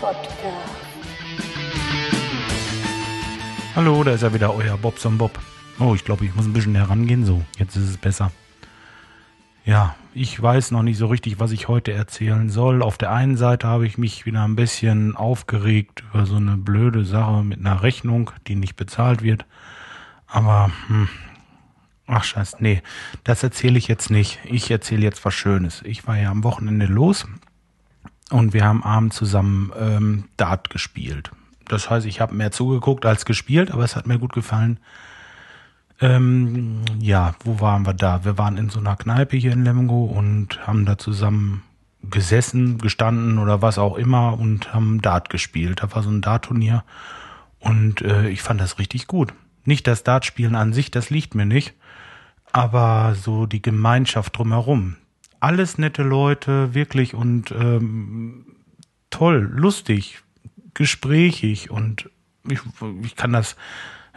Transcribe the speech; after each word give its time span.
Podcast. 0.00 0.38
Hallo, 3.74 4.04
da 4.04 4.12
ist 4.12 4.22
ja 4.22 4.32
wieder 4.32 4.54
euer 4.54 4.76
Bobson 4.76 5.18
Bob. 5.18 5.36
Oh, 5.80 5.94
ich 5.94 6.04
glaube, 6.04 6.24
ich 6.24 6.34
muss 6.34 6.46
ein 6.46 6.52
bisschen 6.52 6.76
herangehen. 6.76 7.24
So, 7.24 7.42
jetzt 7.58 7.76
ist 7.76 7.88
es 7.88 7.96
besser. 7.96 8.30
Ja, 9.64 9.96
ich 10.14 10.40
weiß 10.40 10.70
noch 10.70 10.82
nicht 10.82 10.98
so 10.98 11.08
richtig, 11.08 11.40
was 11.40 11.50
ich 11.50 11.66
heute 11.66 11.92
erzählen 11.92 12.48
soll. 12.48 12.82
Auf 12.82 12.96
der 12.96 13.10
einen 13.10 13.36
Seite 13.36 13.66
habe 13.66 13.86
ich 13.86 13.98
mich 13.98 14.24
wieder 14.24 14.44
ein 14.44 14.56
bisschen 14.56 15.16
aufgeregt 15.16 16.04
über 16.10 16.26
so 16.26 16.36
eine 16.36 16.56
blöde 16.56 17.04
Sache 17.04 17.42
mit 17.42 17.58
einer 17.58 17.82
Rechnung, 17.82 18.30
die 18.46 18.54
nicht 18.54 18.76
bezahlt 18.76 19.22
wird. 19.22 19.46
Aber, 20.26 20.70
hm, 20.86 21.08
ach 22.06 22.22
scheiße, 22.22 22.58
nee, 22.60 22.82
das 23.24 23.42
erzähle 23.42 23.78
ich 23.78 23.88
jetzt 23.88 24.10
nicht. 24.10 24.38
Ich 24.44 24.70
erzähle 24.70 25.02
jetzt 25.02 25.24
was 25.24 25.34
Schönes. 25.34 25.82
Ich 25.84 26.06
war 26.06 26.16
ja 26.16 26.30
am 26.30 26.44
Wochenende 26.44 26.86
los 26.86 27.26
und 28.30 28.52
wir 28.52 28.64
haben 28.64 28.82
abends 28.82 29.16
zusammen 29.16 29.72
ähm, 29.78 30.24
Dart 30.36 30.70
gespielt. 30.70 31.30
Das 31.66 31.90
heißt, 31.90 32.06
ich 32.06 32.20
habe 32.20 32.34
mehr 32.34 32.50
zugeguckt 32.50 33.06
als 33.06 33.24
gespielt, 33.24 33.70
aber 33.70 33.84
es 33.84 33.96
hat 33.96 34.06
mir 34.06 34.18
gut 34.18 34.32
gefallen. 34.32 34.78
Ähm, 36.00 36.82
ja, 37.00 37.34
wo 37.44 37.60
waren 37.60 37.84
wir 37.86 37.94
da? 37.94 38.24
Wir 38.24 38.38
waren 38.38 38.56
in 38.56 38.70
so 38.70 38.78
einer 38.78 38.96
Kneipe 38.96 39.36
hier 39.36 39.52
in 39.52 39.64
Lemgo 39.64 40.04
und 40.04 40.66
haben 40.66 40.84
da 40.84 40.96
zusammen 40.96 41.62
gesessen, 42.02 42.78
gestanden 42.78 43.38
oder 43.38 43.60
was 43.62 43.78
auch 43.78 43.96
immer 43.96 44.38
und 44.38 44.72
haben 44.72 45.02
Dart 45.02 45.30
gespielt. 45.30 45.82
Da 45.82 45.92
war 45.94 46.02
so 46.02 46.10
ein 46.10 46.20
Dart-Turnier 46.20 46.84
und 47.58 48.02
äh, 48.02 48.28
ich 48.28 48.42
fand 48.42 48.60
das 48.60 48.78
richtig 48.78 49.06
gut. 49.08 49.34
Nicht 49.64 49.86
das 49.86 50.04
Dartspielen 50.04 50.54
an 50.54 50.72
sich, 50.72 50.90
das 50.90 51.10
liegt 51.10 51.34
mir 51.34 51.44
nicht, 51.44 51.74
aber 52.52 53.14
so 53.14 53.46
die 53.46 53.60
Gemeinschaft 53.60 54.38
drumherum. 54.38 54.96
Alles 55.40 55.78
nette 55.78 56.02
Leute, 56.02 56.74
wirklich 56.74 57.14
und 57.14 57.52
ähm, 57.52 58.46
toll, 59.10 59.50
lustig, 59.54 60.20
gesprächig 60.74 61.70
und 61.70 62.10
ich, 62.48 62.60
ich 63.02 63.16
kann 63.16 63.32
das 63.32 63.56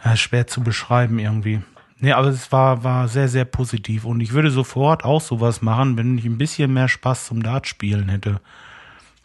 ja, 0.04 0.16
schwer 0.16 0.46
zu 0.46 0.62
beschreiben 0.62 1.18
irgendwie. 1.18 1.62
Nee, 1.98 2.12
aber 2.12 2.28
es 2.28 2.50
war, 2.50 2.82
war 2.82 3.06
sehr, 3.06 3.28
sehr 3.28 3.44
positiv 3.44 4.04
und 4.04 4.20
ich 4.20 4.32
würde 4.32 4.50
sofort 4.50 5.04
auch 5.04 5.20
sowas 5.20 5.62
machen, 5.62 5.96
wenn 5.96 6.18
ich 6.18 6.24
ein 6.24 6.38
bisschen 6.38 6.72
mehr 6.72 6.88
Spaß 6.88 7.26
zum 7.26 7.42
Dartspielen 7.42 8.08
hätte. 8.08 8.40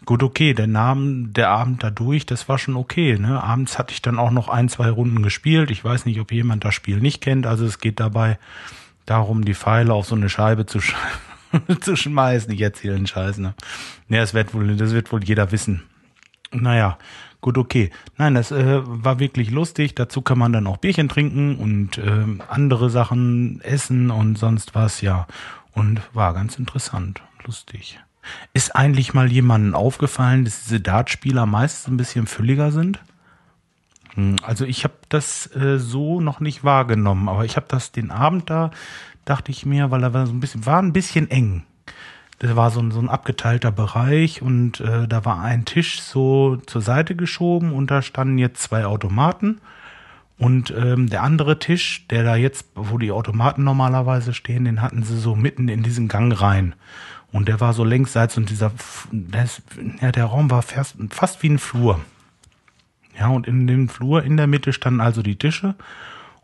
Gut, 0.06 0.22
okay, 0.22 0.54
der 0.54 0.68
Name, 0.68 1.30
der 1.30 1.50
Abend 1.50 1.84
dadurch, 1.84 2.28
das 2.28 2.48
war 2.48 2.60
schon 2.60 2.76
okay. 2.76 3.18
Ne? 3.18 3.42
Abends 3.44 3.80
hatte 3.80 3.94
ich 3.94 4.04
dann 4.04 4.20
auch 4.20 4.30
noch 4.30 4.48
ein, 4.48 4.70
zwei 4.70 4.90
Runden 4.90 5.24
gespielt. 5.24 5.72
Ich 5.72 5.84
weiß 5.84 6.06
nicht, 6.06 6.20
ob 6.20 6.32
jemand 6.32 6.64
das 6.64 6.76
Spiel 6.76 7.00
nicht 7.00 7.20
kennt. 7.20 7.48
Also 7.48 7.66
es 7.66 7.80
geht 7.80 8.00
dabei 8.00 8.38
darum, 9.08 9.44
die 9.44 9.56
Pfeile 9.56 9.94
auf 9.94 10.06
so 10.06 10.16
eine 10.16 10.30
Scheibe 10.30 10.68
zu, 10.68 10.80
sch 10.82 10.94
zu 11.82 11.96
schmeißen. 11.96 12.52
Ich 12.52 12.62
erzähle 12.62 12.96
einen 12.96 13.08
Scheiß, 13.08 13.38
ne? 13.38 13.54
Ja, 14.10 14.22
das 14.22 14.34
wird 14.34 14.54
wohl, 14.54 14.76
das 14.76 14.92
wird 14.92 15.12
wohl 15.12 15.24
jeder 15.24 15.52
wissen. 15.52 15.84
Naja, 16.52 16.98
gut, 17.42 17.58
okay. 17.58 17.92
Nein, 18.18 18.36
das 18.36 18.52
äh, 18.52 18.82
war 18.84 19.20
wirklich 19.20 19.52
lustig. 19.52 19.96
Dazu 19.96 20.22
kann 20.22 20.38
man 20.38 20.54
dann 20.54 20.68
auch 20.68 20.78
Bierchen 20.78 21.10
trinken 21.10 21.58
und 21.58 21.98
äh, 21.98 22.26
andere 22.48 22.90
Sachen 22.90 23.62
essen 23.62 24.12
und 24.12 24.38
sonst 24.38 24.76
was, 24.76 25.02
ja. 25.02 25.28
Und 25.74 26.02
war 26.14 26.34
ganz 26.34 26.58
interessant, 26.58 27.22
lustig. 27.46 28.00
Ist 28.54 28.76
eigentlich 28.76 29.14
mal 29.14 29.32
jemandem 29.32 29.76
aufgefallen, 29.76 30.46
dass 30.46 30.64
diese 30.64 30.82
Dartspieler 30.82 31.46
meistens 31.46 31.88
ein 31.88 31.98
bisschen 31.98 32.28
fülliger 32.28 32.72
sind? 32.72 33.00
Hm, 34.18 34.36
Also 34.44 34.66
ich 34.66 34.84
habe 34.84 34.96
das 35.10 35.48
äh, 35.56 35.78
so 35.78 36.20
noch 36.20 36.42
nicht 36.42 36.64
wahrgenommen, 36.64 37.30
aber 37.30 37.46
ich 37.46 37.56
habe 37.56 37.68
das 37.70 37.92
den 37.94 38.12
Abend 38.12 38.50
da, 38.50 38.72
dachte 39.24 39.52
ich 39.52 39.66
mir, 39.66 39.92
weil 39.92 40.04
er 40.04 40.14
war 40.14 40.28
so 40.28 40.34
ein 40.34 40.40
bisschen, 40.42 40.66
war 40.66 40.82
ein 40.82 40.94
bisschen 40.94 41.32
eng. 41.32 41.64
Das 42.40 42.56
war 42.56 42.70
so 42.70 42.80
ein, 42.82 42.92
so 42.92 43.00
ein 43.00 43.10
abgeteilter 43.10 43.72
Bereich 43.72 44.42
und 44.42 44.80
äh, 44.82 45.08
da 45.08 45.26
war 45.26 45.42
ein 45.42 45.66
Tisch 45.66 46.02
so 46.02 46.58
zur 46.68 46.82
Seite 46.82 47.16
geschoben 47.16 47.72
und 47.74 47.90
da 47.90 48.02
standen 48.02 48.38
jetzt 48.38 48.62
zwei 48.62 48.86
Automaten. 48.86 49.60
Und 50.40 50.72
ähm, 50.78 51.10
der 51.10 51.24
andere 51.24 51.58
Tisch, 51.58 52.06
der 52.12 52.24
da 52.24 52.36
jetzt, 52.36 52.68
wo 52.76 53.00
die 53.00 53.12
Automaten 53.12 53.64
normalerweise 53.64 54.36
stehen, 54.36 54.66
den 54.66 54.84
hatten 54.84 55.02
sie 55.02 55.18
so 55.18 55.36
mitten 55.36 55.68
in 55.68 55.82
diesen 55.82 56.08
Gang 56.08 56.40
rein. 56.40 56.76
Und 57.32 57.48
der 57.48 57.60
war 57.60 57.74
so 57.74 57.84
längsseits 57.84 58.38
und 58.38 58.52
dieser, 58.52 58.72
das, 59.12 59.64
ja, 60.00 60.12
der 60.12 60.26
Raum 60.26 60.52
war 60.52 60.62
fast, 60.62 60.96
fast 61.10 61.42
wie 61.42 61.50
ein 61.50 61.58
Flur. 61.58 62.00
Ja, 63.20 63.30
und 63.30 63.48
in 63.48 63.68
dem 63.68 63.90
Flur 63.90 64.24
in 64.24 64.38
der 64.38 64.48
Mitte 64.48 64.74
standen 64.74 65.02
also 65.02 65.22
die 65.22 65.38
Tische 65.38 65.76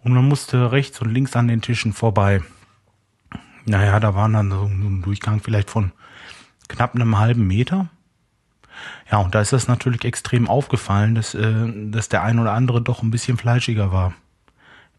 und 0.04 0.14
man 0.14 0.28
musste 0.28 0.72
rechts 0.72 1.00
und 1.02 1.14
links 1.14 1.36
an 1.36 1.48
den 1.48 1.62
Tischen 1.62 1.94
vorbei. 1.94 2.42
Naja, 3.66 4.00
da 4.00 4.16
waren 4.16 4.34
dann 4.34 4.52
so 4.52 4.66
ein 4.66 5.02
Durchgang 5.02 5.40
vielleicht 5.40 5.70
von 5.70 5.92
knapp 6.68 6.96
einem 6.96 7.18
halben 7.18 7.48
Meter. 7.48 7.90
Ja, 9.10 9.20
und 9.20 9.36
da 9.36 9.42
ist 9.42 9.54
das 9.54 9.68
natürlich 9.68 10.04
extrem 10.04 10.50
aufgefallen, 10.50 11.16
dass, 11.16 11.36
äh, 11.36 11.72
dass 11.92 12.10
der 12.10 12.24
ein 12.24 12.40
oder 12.40 12.54
andere 12.54 12.82
doch 12.82 13.04
ein 13.04 13.12
bisschen 13.12 13.38
fleischiger 13.38 13.92
war. 13.92 14.14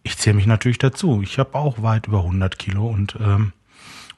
Ich 0.03 0.17
zähle 0.19 0.37
mich 0.37 0.47
natürlich 0.47 0.79
dazu. 0.79 1.23
Ich 1.23 1.39
habe 1.39 1.57
auch 1.57 1.83
weit 1.83 2.07
über 2.07 2.19
100 2.19 2.59
Kilo 2.59 2.87
und 2.87 3.17
ähm, 3.21 3.53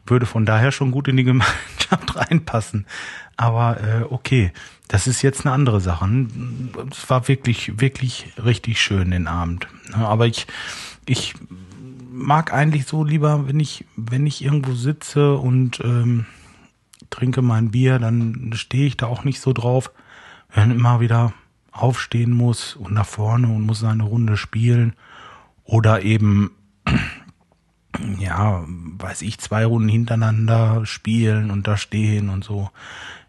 würde 0.06 0.26
von 0.26 0.46
daher 0.46 0.72
schon 0.72 0.90
gut 0.90 1.08
in 1.08 1.16
die 1.16 1.24
Gemeinschaft 1.24 2.14
reinpassen. 2.16 2.86
Aber 3.36 3.80
äh, 3.80 4.02
okay, 4.08 4.52
das 4.88 5.06
ist 5.06 5.22
jetzt 5.22 5.44
eine 5.44 5.54
andere 5.54 5.80
Sache. 5.80 6.08
Es 6.90 7.08
war 7.10 7.28
wirklich, 7.28 7.80
wirklich 7.80 8.32
richtig 8.42 8.80
schön 8.80 9.10
den 9.10 9.26
Abend. 9.26 9.66
Aber 9.92 10.26
ich, 10.26 10.46
ich 11.06 11.34
mag 12.10 12.52
eigentlich 12.52 12.86
so 12.86 13.04
lieber, 13.04 13.46
wenn 13.46 13.60
ich, 13.60 13.84
wenn 13.96 14.26
ich 14.26 14.44
irgendwo 14.44 14.74
sitze 14.74 15.36
und 15.36 15.80
ähm, 15.84 16.26
trinke 17.10 17.42
mein 17.42 17.70
Bier, 17.70 17.98
dann 17.98 18.52
stehe 18.54 18.86
ich 18.86 18.96
da 18.96 19.06
auch 19.06 19.24
nicht 19.24 19.40
so 19.40 19.52
drauf, 19.52 19.90
wenn 20.52 20.70
immer 20.70 21.00
wieder 21.00 21.32
aufstehen 21.72 22.32
muss 22.32 22.74
und 22.74 22.94
nach 22.94 23.06
vorne 23.06 23.48
und 23.48 23.66
muss 23.66 23.80
seine 23.80 24.04
Runde 24.04 24.36
spielen 24.36 24.94
oder 25.64 26.02
eben 26.02 26.52
ja, 28.18 28.64
weiß 28.98 29.22
ich, 29.22 29.38
zwei 29.38 29.64
Runden 29.64 29.88
hintereinander 29.88 30.84
spielen 30.86 31.50
und 31.50 31.66
da 31.66 31.76
stehen 31.76 32.28
und 32.28 32.44
so. 32.44 32.70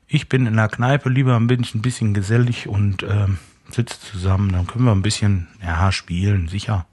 Ich 0.08 0.30
bin 0.30 0.46
in 0.46 0.56
der 0.56 0.70
Kneipe 0.70 1.10
lieber 1.10 1.36
ein 1.36 1.48
bisschen, 1.48 1.80
ein 1.80 1.82
bisschen 1.82 2.14
gesellig 2.14 2.68
und 2.68 3.04
ähm, 3.04 3.40
sitze 3.70 4.00
zusammen. 4.00 4.52
Dann 4.52 4.68
können 4.68 4.86
wir 4.86 4.94
ein 4.94 5.02
bisschen, 5.02 5.48
ja, 5.62 5.92
spielen, 5.92 6.48
sicher. 6.48 6.86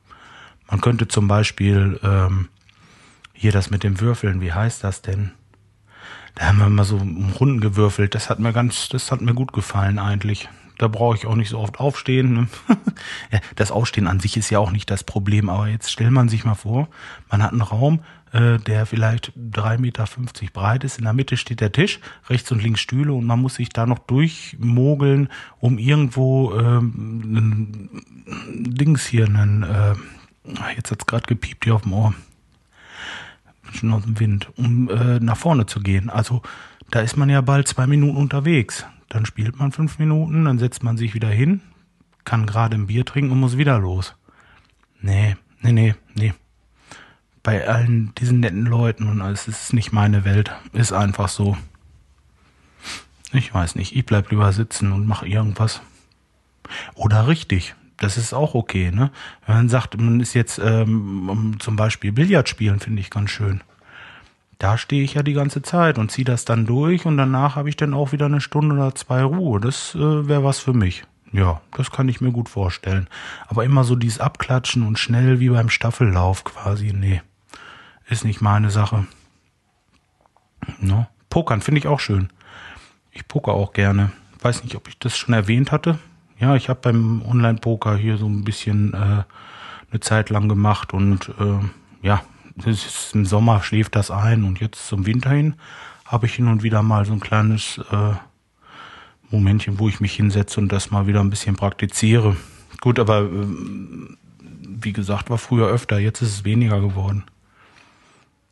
Man 0.68 0.80
könnte 0.80 1.08
zum 1.08 1.28
Beispiel 1.28 2.00
ähm, 2.02 2.48
hier 3.32 3.52
das 3.52 3.70
mit 3.70 3.84
dem 3.84 4.00
Würfeln, 4.00 4.40
wie 4.40 4.52
heißt 4.52 4.82
das 4.82 5.02
denn? 5.02 5.32
Da 6.34 6.46
haben 6.46 6.58
wir 6.58 6.68
mal 6.68 6.84
so 6.84 6.96
Runden 6.96 7.60
gewürfelt. 7.60 8.14
Das 8.14 8.28
hat 8.28 8.40
mir 8.40 8.52
ganz, 8.52 8.88
das 8.88 9.12
hat 9.12 9.20
mir 9.20 9.34
gut 9.34 9.52
gefallen 9.52 9.98
eigentlich. 9.98 10.48
Da 10.78 10.88
brauche 10.88 11.16
ich 11.16 11.26
auch 11.26 11.36
nicht 11.36 11.50
so 11.50 11.58
oft 11.58 11.78
aufstehen. 11.78 12.32
Ne? 12.32 12.48
Das 13.56 13.70
Aufstehen 13.70 14.06
an 14.06 14.20
sich 14.20 14.36
ist 14.36 14.50
ja 14.50 14.58
auch 14.58 14.70
nicht 14.70 14.90
das 14.90 15.04
Problem, 15.04 15.48
aber 15.48 15.68
jetzt 15.68 15.90
stellt 15.90 16.10
man 16.10 16.28
sich 16.28 16.44
mal 16.44 16.54
vor, 16.54 16.88
man 17.30 17.42
hat 17.42 17.52
einen 17.52 17.62
Raum, 17.62 18.00
äh, 18.32 18.58
der 18.58 18.86
vielleicht 18.86 19.32
3,50 19.36 19.78
Meter 19.78 20.06
breit 20.52 20.84
ist. 20.84 20.98
In 20.98 21.04
der 21.04 21.12
Mitte 21.12 21.36
steht 21.36 21.60
der 21.60 21.72
Tisch, 21.72 22.00
rechts 22.28 22.50
und 22.50 22.62
links 22.62 22.80
Stühle 22.80 23.12
und 23.12 23.24
man 23.24 23.40
muss 23.40 23.56
sich 23.56 23.68
da 23.68 23.86
noch 23.86 24.00
durchmogeln, 24.00 25.28
um 25.60 25.78
irgendwo 25.78 26.54
ähm, 26.54 27.22
ein 27.34 28.02
Dings 28.74 29.06
hier, 29.06 29.26
einen, 29.26 29.62
äh, 29.62 29.94
jetzt 30.76 30.90
hat's 30.90 31.06
gerade 31.06 31.26
gepiept 31.26 31.64
hier 31.64 31.76
auf 31.76 31.82
dem 31.82 31.92
Ohr 31.92 32.14
schon 33.72 33.92
aus 33.92 34.02
dem 34.02 34.18
Wind, 34.20 34.48
um 34.56 34.88
äh, 34.88 35.20
nach 35.20 35.36
vorne 35.36 35.66
zu 35.66 35.80
gehen. 35.80 36.10
Also 36.10 36.42
da 36.90 37.00
ist 37.00 37.16
man 37.16 37.28
ja 37.28 37.40
bald 37.40 37.68
zwei 37.68 37.86
Minuten 37.86 38.16
unterwegs. 38.16 38.86
Dann 39.14 39.26
spielt 39.26 39.60
man 39.60 39.70
fünf 39.70 40.00
Minuten, 40.00 40.44
dann 40.44 40.58
setzt 40.58 40.82
man 40.82 40.96
sich 40.96 41.14
wieder 41.14 41.28
hin, 41.28 41.60
kann 42.24 42.46
gerade 42.46 42.74
ein 42.74 42.88
Bier 42.88 43.04
trinken 43.04 43.30
und 43.30 43.38
muss 43.38 43.56
wieder 43.56 43.78
los. 43.78 44.16
Nee, 45.00 45.36
nee, 45.60 45.70
nee, 45.70 45.94
nee. 46.14 46.34
Bei 47.44 47.68
allen 47.68 48.12
diesen 48.16 48.40
netten 48.40 48.66
Leuten 48.66 49.08
und 49.08 49.22
alles 49.22 49.46
ist 49.46 49.72
nicht 49.72 49.92
meine 49.92 50.24
Welt. 50.24 50.50
Ist 50.72 50.92
einfach 50.92 51.28
so. 51.28 51.56
Ich 53.32 53.54
weiß 53.54 53.76
nicht, 53.76 53.94
ich 53.94 54.04
bleib 54.04 54.32
lieber 54.32 54.52
sitzen 54.52 54.90
und 54.90 55.06
mache 55.06 55.28
irgendwas. 55.28 55.80
Oder 56.96 57.28
richtig. 57.28 57.76
Das 57.98 58.16
ist 58.16 58.34
auch 58.34 58.54
okay, 58.54 58.90
ne? 58.90 59.12
Wenn 59.46 59.54
man 59.54 59.68
sagt, 59.68 59.96
man 59.96 60.18
ist 60.18 60.34
jetzt 60.34 60.58
ähm, 60.58 61.54
zum 61.60 61.76
Beispiel 61.76 62.10
Billard 62.10 62.48
spielen, 62.48 62.80
finde 62.80 63.00
ich 63.00 63.10
ganz 63.10 63.30
schön. 63.30 63.62
Da 64.64 64.78
stehe 64.78 65.04
ich 65.04 65.12
ja 65.12 65.22
die 65.22 65.34
ganze 65.34 65.60
Zeit 65.60 65.98
und 65.98 66.10
ziehe 66.10 66.24
das 66.24 66.46
dann 66.46 66.64
durch 66.64 67.04
und 67.04 67.18
danach 67.18 67.56
habe 67.56 67.68
ich 67.68 67.76
dann 67.76 67.92
auch 67.92 68.12
wieder 68.12 68.24
eine 68.24 68.40
Stunde 68.40 68.76
oder 68.76 68.94
zwei 68.94 69.22
Ruhe. 69.22 69.60
Das 69.60 69.94
äh, 69.94 70.26
wäre 70.26 70.42
was 70.42 70.58
für 70.58 70.72
mich. 70.72 71.04
Ja, 71.32 71.60
das 71.76 71.90
kann 71.90 72.08
ich 72.08 72.22
mir 72.22 72.32
gut 72.32 72.48
vorstellen. 72.48 73.06
Aber 73.46 73.64
immer 73.64 73.84
so 73.84 73.94
dieses 73.94 74.20
Abklatschen 74.20 74.86
und 74.86 74.98
schnell 74.98 75.38
wie 75.38 75.50
beim 75.50 75.68
Staffellauf 75.68 76.44
quasi, 76.44 76.94
nee. 76.94 77.20
Ist 78.08 78.24
nicht 78.24 78.40
meine 78.40 78.70
Sache. 78.70 79.06
No. 80.80 81.08
Pokern 81.28 81.60
finde 81.60 81.80
ich 81.80 81.86
auch 81.86 82.00
schön. 82.00 82.30
Ich 83.10 83.28
poker 83.28 83.52
auch 83.52 83.74
gerne. 83.74 84.12
Weiß 84.40 84.64
nicht, 84.64 84.76
ob 84.76 84.88
ich 84.88 84.98
das 84.98 85.14
schon 85.14 85.34
erwähnt 85.34 85.72
hatte. 85.72 85.98
Ja, 86.38 86.56
ich 86.56 86.70
habe 86.70 86.80
beim 86.80 87.20
Online-Poker 87.20 87.98
hier 87.98 88.16
so 88.16 88.26
ein 88.26 88.44
bisschen 88.44 88.94
äh, 88.94 89.24
eine 89.90 90.00
Zeit 90.00 90.30
lang 90.30 90.48
gemacht 90.48 90.94
und 90.94 91.28
äh, 91.38 91.58
ja, 92.00 92.22
im 93.14 93.26
Sommer 93.26 93.62
schläft 93.62 93.96
das 93.96 94.10
ein 94.10 94.44
und 94.44 94.60
jetzt 94.60 94.86
zum 94.86 95.06
Winter 95.06 95.30
hin 95.30 95.54
habe 96.04 96.26
ich 96.26 96.34
hin 96.34 96.48
und 96.48 96.62
wieder 96.62 96.82
mal 96.82 97.04
so 97.04 97.12
ein 97.12 97.20
kleines 97.20 97.80
äh, 97.90 98.14
Momentchen, 99.30 99.78
wo 99.78 99.88
ich 99.88 100.00
mich 100.00 100.14
hinsetze 100.14 100.60
und 100.60 100.70
das 100.70 100.90
mal 100.90 101.06
wieder 101.06 101.20
ein 101.20 101.30
bisschen 101.30 101.56
praktiziere. 101.56 102.36
Gut, 102.80 102.98
aber 102.98 103.22
äh, 103.22 103.46
wie 104.40 104.92
gesagt, 104.92 105.30
war 105.30 105.38
früher 105.38 105.66
öfter, 105.66 105.98
jetzt 105.98 106.22
ist 106.22 106.28
es 106.28 106.44
weniger 106.44 106.80
geworden. 106.80 107.24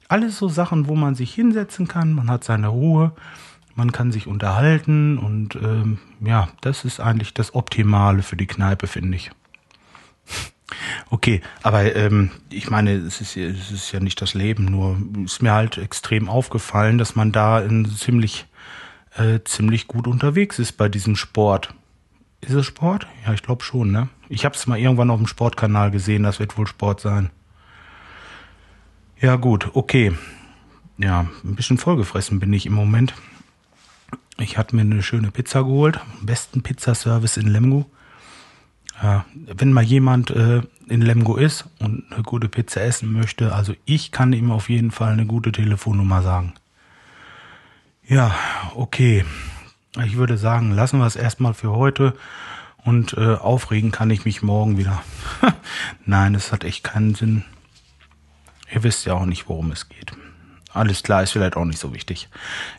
Alles 0.08 0.38
so 0.38 0.48
Sachen, 0.48 0.88
wo 0.88 0.94
man 0.94 1.14
sich 1.14 1.32
hinsetzen 1.32 1.88
kann, 1.88 2.12
man 2.12 2.30
hat 2.30 2.44
seine 2.44 2.68
Ruhe, 2.68 3.12
man 3.74 3.92
kann 3.92 4.12
sich 4.12 4.26
unterhalten 4.26 5.18
und 5.18 5.54
ähm, 5.56 5.98
ja, 6.20 6.48
das 6.60 6.84
ist 6.84 7.00
eigentlich 7.00 7.32
das 7.32 7.54
Optimale 7.54 8.22
für 8.22 8.36
die 8.36 8.46
Kneipe, 8.46 8.86
finde 8.86 9.16
ich. 9.16 9.30
Okay, 11.12 11.42
aber 11.62 11.94
ähm, 11.94 12.30
ich 12.48 12.70
meine, 12.70 12.92
es 12.92 13.20
ist, 13.20 13.36
es 13.36 13.70
ist 13.70 13.92
ja 13.92 14.00
nicht 14.00 14.22
das 14.22 14.32
Leben, 14.32 14.64
nur 14.64 14.96
ist 15.26 15.42
mir 15.42 15.52
halt 15.52 15.76
extrem 15.76 16.26
aufgefallen, 16.26 16.96
dass 16.96 17.16
man 17.16 17.32
da 17.32 17.60
in 17.60 17.84
ziemlich, 17.84 18.46
äh, 19.16 19.40
ziemlich 19.44 19.88
gut 19.88 20.06
unterwegs 20.06 20.58
ist 20.58 20.72
bei 20.78 20.88
diesem 20.88 21.14
Sport. 21.14 21.74
Ist 22.40 22.54
es 22.54 22.64
Sport? 22.64 23.06
Ja, 23.26 23.34
ich 23.34 23.42
glaube 23.42 23.62
schon, 23.62 23.92
ne? 23.92 24.08
Ich 24.30 24.46
habe 24.46 24.54
es 24.54 24.66
mal 24.66 24.78
irgendwann 24.78 25.10
auf 25.10 25.18
dem 25.18 25.26
Sportkanal 25.26 25.90
gesehen, 25.90 26.22
das 26.22 26.40
wird 26.40 26.56
wohl 26.56 26.66
Sport 26.66 27.00
sein. 27.00 27.28
Ja, 29.20 29.36
gut, 29.36 29.68
okay. 29.74 30.14
Ja, 30.96 31.26
ein 31.44 31.54
bisschen 31.56 31.76
vollgefressen 31.76 32.40
bin 32.40 32.54
ich 32.54 32.64
im 32.64 32.72
Moment. 32.72 33.12
Ich 34.38 34.56
hatte 34.56 34.74
mir 34.74 34.80
eine 34.80 35.02
schöne 35.02 35.30
Pizza 35.30 35.62
geholt, 35.62 36.00
besten 36.22 36.62
Pizzaservice 36.62 37.36
in 37.36 37.48
Lemgo. 37.48 37.84
Ja, 39.02 39.24
wenn 39.34 39.72
mal 39.72 39.82
jemand 39.82 40.30
äh, 40.30 40.62
in 40.88 41.02
Lemgo 41.02 41.36
ist 41.36 41.66
und 41.80 42.04
eine 42.12 42.22
gute 42.22 42.48
Pizza 42.48 42.82
essen 42.82 43.12
möchte, 43.12 43.52
also 43.52 43.74
ich 43.84 44.12
kann 44.12 44.32
ihm 44.32 44.52
auf 44.52 44.68
jeden 44.68 44.92
Fall 44.92 45.12
eine 45.12 45.26
gute 45.26 45.50
Telefonnummer 45.50 46.22
sagen. 46.22 46.54
Ja, 48.06 48.34
okay. 48.74 49.24
Ich 50.04 50.16
würde 50.16 50.38
sagen, 50.38 50.70
lassen 50.70 50.98
wir 50.98 51.06
es 51.06 51.16
erstmal 51.16 51.52
für 51.52 51.72
heute 51.72 52.14
und 52.84 53.14
äh, 53.14 53.34
aufregen 53.34 53.90
kann 53.90 54.10
ich 54.10 54.24
mich 54.24 54.42
morgen 54.42 54.78
wieder. 54.78 55.02
Nein, 56.06 56.34
es 56.34 56.52
hat 56.52 56.64
echt 56.64 56.84
keinen 56.84 57.14
Sinn. 57.14 57.44
Ihr 58.72 58.84
wisst 58.84 59.04
ja 59.04 59.14
auch 59.14 59.26
nicht, 59.26 59.48
worum 59.48 59.72
es 59.72 59.88
geht. 59.88 60.12
Alles 60.72 61.02
klar, 61.02 61.22
ist 61.22 61.32
vielleicht 61.32 61.56
auch 61.56 61.64
nicht 61.64 61.78
so 61.78 61.92
wichtig. 61.92 62.28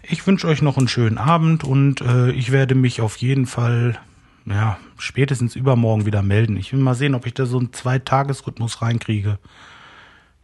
Ich 0.02 0.26
wünsche 0.26 0.48
euch 0.48 0.62
noch 0.62 0.78
einen 0.78 0.88
schönen 0.88 1.18
Abend 1.18 1.64
und 1.64 2.02
äh, 2.02 2.32
ich 2.32 2.52
werde 2.52 2.74
mich 2.74 3.02
auf 3.02 3.18
jeden 3.18 3.46
Fall 3.46 4.00
ja, 4.46 4.78
spätestens 4.98 5.56
übermorgen 5.56 6.06
wieder 6.06 6.22
melden. 6.22 6.58
Ich 6.58 6.74
will 6.74 6.80
mal 6.80 6.96
sehen, 6.96 7.16
ob 7.16 7.26
ich 7.26 7.34
da 7.34 7.46
so 7.46 7.58
einen 7.58 7.74
Zweitagesrhythmus 7.74 8.82
reinkriege. 8.82 9.40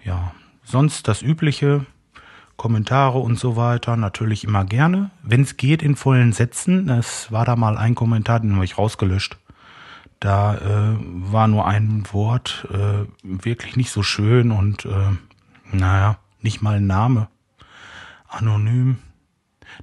Ja, 0.04 0.34
sonst 0.64 1.08
das 1.08 1.22
Übliche, 1.22 1.86
Kommentare 2.56 3.20
und 3.20 3.40
so 3.40 3.56
weiter, 3.56 3.96
natürlich 3.96 4.44
immer 4.44 4.66
gerne. 4.66 5.12
Wenn 5.24 5.42
es 5.42 5.58
geht, 5.58 5.82
in 5.82 5.96
vollen 5.96 6.34
Sätzen. 6.34 6.90
Es 6.90 7.32
war 7.32 7.46
da 7.46 7.56
mal 7.56 7.78
ein 7.78 7.96
Kommentar, 7.96 8.40
den 8.40 8.56
habe 8.56 8.66
ich 8.66 8.78
rausgelöscht. 8.78 9.38
Da 10.20 10.56
äh, 10.56 10.98
war 11.00 11.48
nur 11.48 11.66
ein 11.66 12.04
Wort 12.12 12.68
äh, 12.72 13.06
wirklich 13.24 13.78
nicht 13.78 13.92
so 13.92 14.04
schön 14.04 14.52
und 14.52 14.86
äh, 14.86 15.12
naja, 15.72 16.18
nicht 16.42 16.62
mal 16.62 16.76
ein 16.76 16.88
Name. 16.88 17.30
Anonym. 18.28 18.98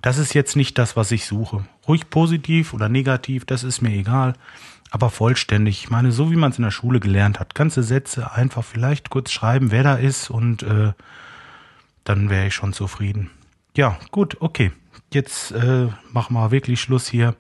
Das 0.03 0.19
ist 0.19 0.35
jetzt 0.35 0.57
nicht 0.57 0.79
das, 0.79 0.97
was 0.97 1.11
ich 1.11 1.25
suche. 1.25 1.65
Ruhig 1.89 2.11
positiv 2.11 2.75
oder 2.75 2.89
negativ, 2.89 3.45
das 3.45 3.65
ist 3.65 3.83
mir 3.83 3.91
egal. 3.91 4.35
Aber 4.91 5.11
vollständig. 5.11 5.83
Ich 5.85 5.91
meine, 5.91 6.13
so 6.13 6.31
wie 6.31 6.37
man 6.37 6.53
es 6.53 6.59
in 6.59 6.65
der 6.65 6.71
Schule 6.71 7.01
gelernt 7.01 7.41
hat. 7.41 7.55
Ganze 7.55 7.83
Sätze 7.83 8.33
einfach 8.33 8.65
vielleicht 8.65 9.11
kurz 9.11 9.33
schreiben, 9.33 9.71
wer 9.71 9.83
da 9.83 9.95
ist 9.95 10.31
und 10.31 10.63
äh, 10.63 10.93
dann 12.05 12.31
wäre 12.31 12.47
ich 12.47 12.55
schon 12.55 12.73
zufrieden. 12.73 13.31
Ja, 13.77 13.99
gut, 14.11 14.37
okay. 14.41 14.73
Jetzt 15.13 15.53
äh, 15.53 15.89
machen 16.13 16.35
wir 16.35 16.51
wirklich 16.51 16.81
Schluss 16.81 17.09
hier. 17.09 17.35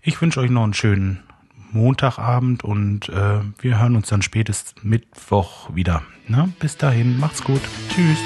Ich 0.00 0.20
wünsche 0.20 0.40
euch 0.40 0.50
noch 0.50 0.64
einen 0.64 0.74
schönen 0.74 1.22
Montagabend 1.72 2.64
und 2.64 3.08
äh, 3.08 3.40
wir 3.58 3.78
hören 3.78 3.96
uns 3.96 4.08
dann 4.08 4.22
spätestens 4.22 4.82
Mittwoch 4.82 5.74
wieder. 5.74 6.02
Na, 6.28 6.48
bis 6.60 6.76
dahin, 6.76 7.18
macht's 7.18 7.42
gut. 7.42 7.60
Tschüss. 7.88 8.18